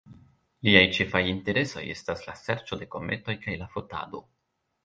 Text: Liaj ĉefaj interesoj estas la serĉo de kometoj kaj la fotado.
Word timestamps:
Liaj 0.67 0.81
ĉefaj 0.97 1.21
interesoj 1.33 1.83
estas 1.97 2.25
la 2.31 2.35
serĉo 2.41 2.81
de 2.81 2.91
kometoj 2.97 3.37
kaj 3.47 3.59
la 3.63 3.73
fotado. 3.77 4.25